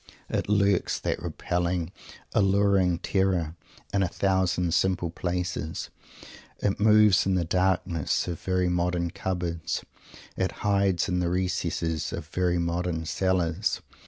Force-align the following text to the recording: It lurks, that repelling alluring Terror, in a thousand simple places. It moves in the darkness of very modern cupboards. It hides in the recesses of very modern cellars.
It 0.29 0.49
lurks, 0.49 0.97
that 0.99 1.21
repelling 1.21 1.91
alluring 2.33 2.97
Terror, 3.03 3.55
in 3.93 4.01
a 4.01 4.07
thousand 4.07 4.73
simple 4.73 5.11
places. 5.11 5.91
It 6.57 6.79
moves 6.79 7.27
in 7.27 7.35
the 7.35 7.45
darkness 7.45 8.27
of 8.27 8.39
very 8.41 8.67
modern 8.67 9.11
cupboards. 9.11 9.85
It 10.35 10.53
hides 10.65 11.07
in 11.07 11.19
the 11.19 11.29
recesses 11.29 12.11
of 12.13 12.25
very 12.29 12.57
modern 12.57 13.05
cellars. 13.05 13.81